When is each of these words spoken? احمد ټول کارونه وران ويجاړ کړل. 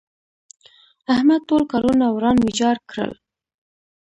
احمد 1.13 1.41
ټول 1.49 1.63
کارونه 1.71 2.05
وران 2.09 2.37
ويجاړ 2.41 2.75
کړل. 2.89 3.11